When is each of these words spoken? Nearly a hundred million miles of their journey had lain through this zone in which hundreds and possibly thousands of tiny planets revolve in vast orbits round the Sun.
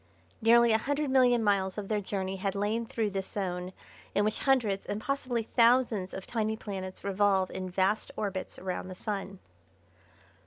Nearly 0.41 0.71
a 0.71 0.79
hundred 0.79 1.11
million 1.11 1.43
miles 1.43 1.77
of 1.77 1.87
their 1.87 2.01
journey 2.01 2.37
had 2.37 2.55
lain 2.55 2.87
through 2.87 3.11
this 3.11 3.29
zone 3.29 3.71
in 4.15 4.25
which 4.25 4.39
hundreds 4.39 4.87
and 4.87 4.99
possibly 4.99 5.43
thousands 5.43 6.11
of 6.11 6.25
tiny 6.25 6.55
planets 6.57 7.03
revolve 7.03 7.51
in 7.51 7.69
vast 7.69 8.09
orbits 8.17 8.57
round 8.57 8.89
the 8.89 8.95
Sun. 8.95 9.37